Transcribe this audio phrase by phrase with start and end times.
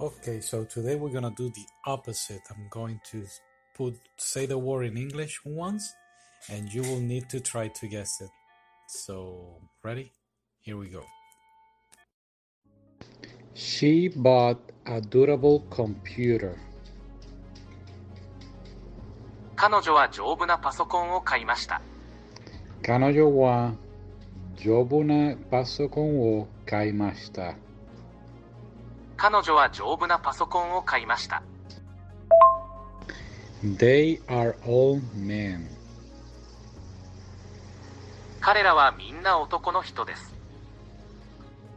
[0.00, 2.42] Okay, so today we're gonna do the opposite.
[2.50, 3.24] I'm going to
[3.74, 5.94] put say the word in English once,
[6.50, 8.30] and you will need to try to guess it.
[8.88, 10.12] So, ready?
[10.60, 11.02] Here we go.
[13.54, 16.58] She bought a durable computer.
[19.56, 21.80] 彼女は丈夫なパソコンを買いました。
[22.82, 23.74] 彼女は
[24.56, 27.56] 丈夫なパソコンを買いました。
[29.21, 31.43] 彼女は丈夫なパソコンを買いました。
[33.63, 35.67] They are all men.
[38.39, 40.33] 彼らはみんな男の人です。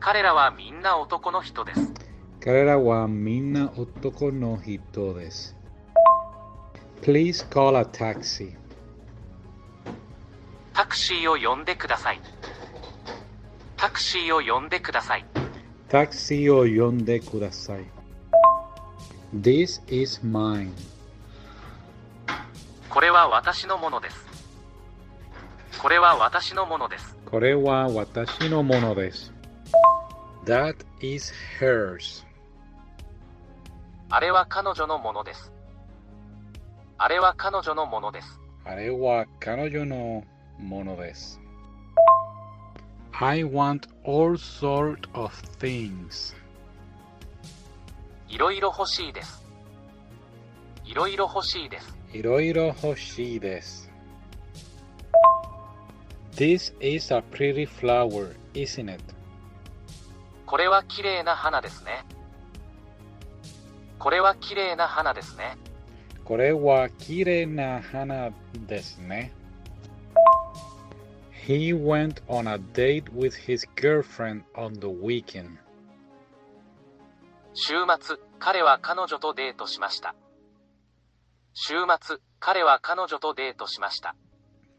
[0.00, 1.92] 彼らはみんな男の人です。
[2.41, 5.55] 彼らはみんな男の人です。
[7.03, 8.56] Please call a taxi.
[10.72, 12.20] タクシーを呼んでください。
[13.77, 15.44] タクシーを呼んでください。
[15.95, 17.84] タクシーを呼んでください。
[19.33, 20.73] This is mine.
[22.91, 24.17] これは私のものです。
[25.81, 27.17] これは私のものです。
[27.25, 29.33] これは私のものです。
[30.47, 32.27] That is hers.
[34.11, 35.53] あれは彼女のものです。
[36.98, 38.41] あれは彼女のものです。
[38.65, 40.25] あれは彼女の
[40.59, 41.44] ものです。
[43.20, 46.34] I want all sort of things.
[48.29, 49.45] いろいろ欲しいです。
[50.84, 51.97] いろいろ欲しいです。
[52.12, 53.89] いろいろ欲しいです。
[56.33, 59.00] This is a pretty flower, isn't it?
[60.44, 62.05] これは綺麗な花ですね。
[64.00, 65.56] これは綺麗な花ですね。
[66.25, 68.33] これは綺麗な花
[68.67, 69.33] ですね。
[71.47, 75.59] He went on a date with his girlfriend on the weekend.
[77.53, 80.15] 週末、彼は彼女とデートしました。
[81.53, 84.16] 週末、彼は彼女とデートしました。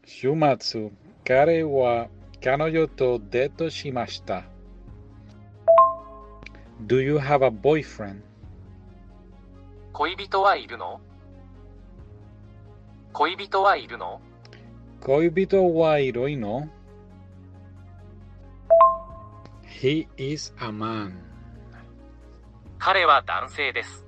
[0.04, 0.90] 週末、
[1.24, 2.08] 彼は
[2.42, 4.42] 彼女とデートしました。
[6.84, 8.22] Do you have a boyfriend?
[9.92, 11.00] 恋人はいるの
[13.12, 14.20] 恋人はいるの
[15.06, 16.68] 恋人はいるの
[19.80, 21.12] ?He is a man.
[22.80, 24.04] 彼は男性です。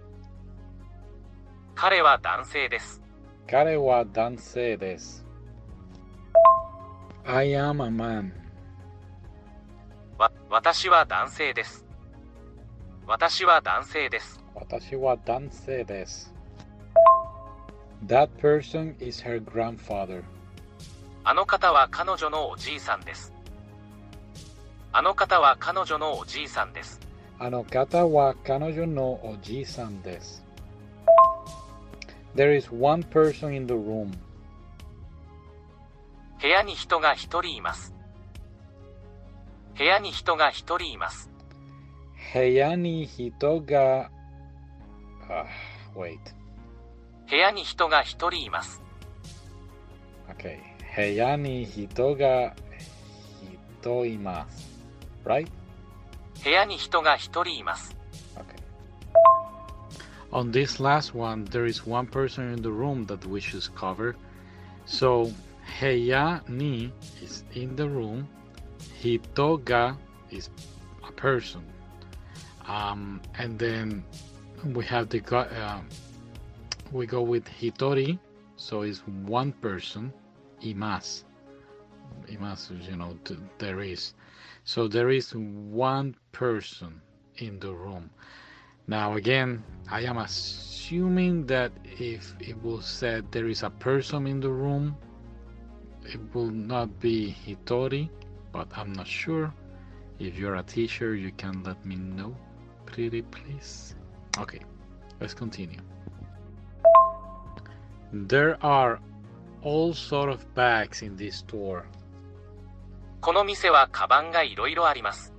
[1.76, 3.00] 彼は男性です。
[3.48, 5.24] 彼は男性です。
[7.24, 8.32] I am a man.
[10.18, 11.86] わ、私は男性です。
[13.06, 14.42] 私は男性です。
[14.52, 16.34] 私は男性です。
[18.04, 20.24] That person is her grandfather.
[21.28, 23.34] あの方は彼女のおじいさんです。
[24.92, 27.00] あの方は彼女のおじいさんです。
[27.38, 30.42] あの方は彼女のおじいさんです。
[32.34, 34.10] There is one person in the room.
[36.40, 37.94] 部屋に人が一人います。
[39.76, 41.30] 部屋に人が一人います。
[42.32, 44.10] 部屋に人が、
[45.28, 45.44] あ
[45.94, 46.18] wait.
[47.28, 48.80] 部屋に人が一人います。
[50.30, 50.67] Okay.
[50.97, 52.55] 部屋に人が
[53.81, 54.71] 人います。
[55.25, 55.47] Right?
[56.43, 57.95] 部屋に人が一人います。
[58.35, 58.59] Okay.
[60.31, 64.15] On this last one, there is one person in the room that we should cover.
[64.85, 65.31] So,
[65.79, 68.27] heya ni is in the room.
[69.01, 69.95] Hitoga
[70.31, 70.49] is
[71.07, 71.61] a person.
[72.67, 74.03] Um, and then
[74.73, 75.87] we have the go- um,
[76.91, 78.19] we go with hitori,
[78.55, 80.13] so it's one person.
[80.62, 81.24] Imas,
[82.26, 83.16] imas, you know,
[83.58, 84.14] there is.
[84.64, 87.00] So there is one person
[87.36, 88.10] in the room.
[88.86, 94.40] Now again, I am assuming that if it will said there is a person in
[94.40, 94.96] the room,
[96.04, 98.08] it will not be Hitori,
[98.52, 99.52] but I'm not sure.
[100.18, 102.34] If you're a teacher, you can let me know,
[102.86, 103.94] pretty please.
[104.38, 104.60] Okay,
[105.20, 105.80] let's continue.
[108.12, 109.00] There are
[109.62, 111.84] all sort of bags in this store.
[113.20, 115.32] この店はカバンがいろいろあります。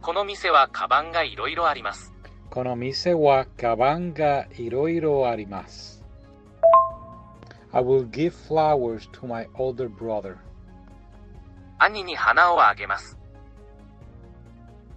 [0.00, 2.12] この店はカバンがいろいろあります。
[2.50, 6.04] この店はカバンがいろいろあります。
[7.72, 10.36] I will give flowers to my older brother.
[11.78, 13.18] 兄に花をあげます。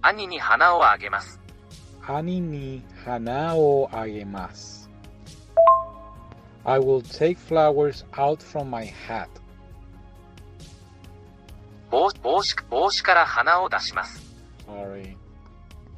[0.01, 1.39] 兄に花をあげます。
[2.05, 4.84] 兄に花をあげます。
[6.67, 9.29] I will take flowers out from my hat.
[11.91, 14.19] 帽帽子帽子から花を出します。
[14.67, 15.15] Sorry.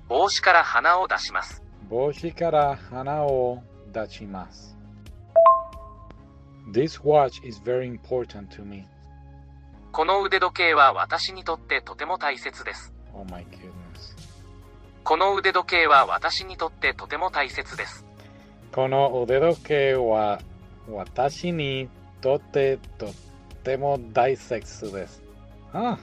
[0.09, 1.63] 帽子から花を出します。
[1.89, 4.75] 帽子から花を出します。
[6.73, 8.85] This watch is very important to me.
[9.93, 12.93] この腕時計は私にとってとても大切です。
[13.13, 13.71] Oh my goodness.
[15.05, 18.05] この腕時計は私にとってとても大切です。
[18.73, 20.41] この腕時計は
[20.89, 21.89] 私に
[22.21, 23.07] とってと
[23.63, 25.21] ても大切です。
[25.73, 25.97] Ah.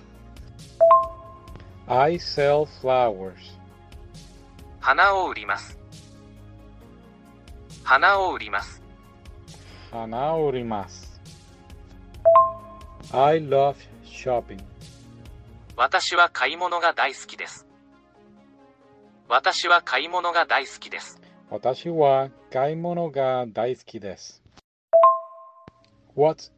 [1.86, 3.34] I sell flowers.
[4.80, 5.78] 花を売ります。
[7.82, 8.82] 花を売ります。
[9.90, 11.20] 花を売ります。
[13.12, 14.62] I love shopping.
[15.76, 17.66] 私は買い物が大好きです。
[19.28, 21.20] 私は買い物が大好きです。
[21.50, 24.43] 私は買い物が大好きです。
[26.16, 26.50] What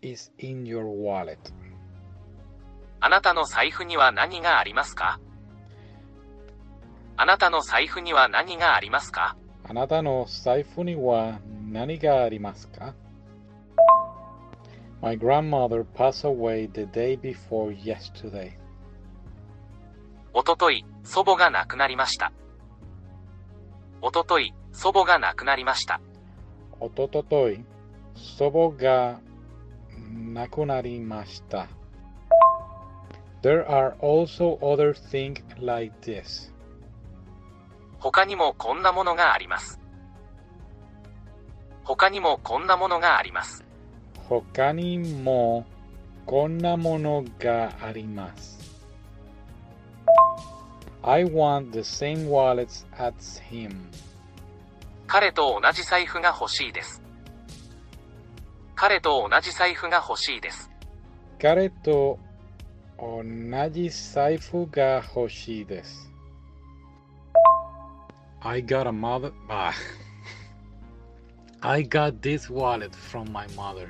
[0.00, 1.36] is in your wallet?
[3.00, 5.20] あなたの財布には何がありますか？
[7.16, 9.36] あなたの財布には何がありますか？
[9.64, 11.40] あなたの財布には
[11.70, 12.94] 何がありますか
[15.02, 18.52] ？My grandmother passed away the day before yesterday.
[20.32, 22.32] おととい、祖母が亡くなりました。
[24.00, 26.00] おととい、祖母が亡くなりました。
[26.80, 27.64] おとととい、
[28.14, 29.20] 祖母が
[30.34, 31.68] 亡くなりました。
[33.42, 36.50] There are also other things like this.
[37.98, 39.80] 他にもこんなものがあります。
[41.84, 43.64] 他にもこんなものがあります。
[44.28, 45.66] 他にも
[46.24, 48.58] こんなものがあります。
[51.02, 53.76] I want the same wallets as him.
[55.06, 57.03] 彼と同じ財布が欲しいです。
[58.86, 60.70] 彼と同じ財布が欲しいです。
[61.40, 62.18] 彼と
[62.98, 63.24] 同
[63.70, 66.12] じ財布が欲しいです。
[68.42, 69.32] I got a mother.
[69.48, 69.72] Ah.
[71.62, 73.88] I got this wallet from my mother.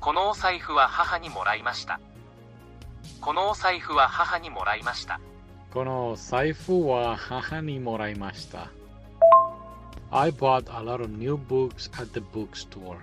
[0.00, 2.00] このお財布は母にもらいました。
[3.20, 5.20] このお財布は母にもらいました。
[5.72, 8.72] この財布は母にもらいました。
[10.10, 12.98] I bought a lot of new books at the bookstore.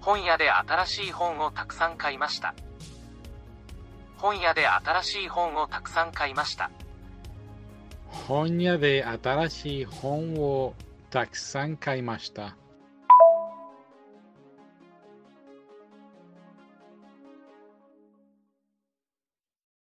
[0.00, 2.54] 本屋で新しい本をたくさん買いました。
[4.16, 6.70] 本屋で新しい本をたくさん買いました。
[8.06, 10.74] 本屋で新しい本を
[11.10, 12.56] たくさん買いました。